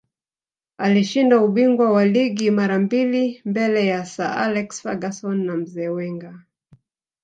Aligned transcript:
alishinda 0.77 1.39
ubingwa 1.41 1.91
wa 1.91 2.05
ligi 2.05 2.51
mara 2.51 2.79
mbili 2.79 3.41
mbele 3.45 3.85
ya 3.85 4.05
sir 4.05 4.33
alex 4.37 4.81
ferguson 4.81 5.45
na 5.45 5.55
mzee 5.55 5.87
wenger 5.87 6.39